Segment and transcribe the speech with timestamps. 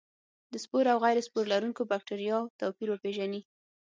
[0.51, 3.41] د سپور او غیر سپور لرونکو بکټریا توپیر وپیژني.